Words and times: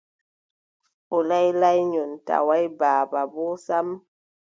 O 1.15 1.17
laylanyoy, 1.29 2.13
tawaay 2.25 2.65
baaba 2.79 3.21
boo 3.33 3.53
sam; 3.65 3.87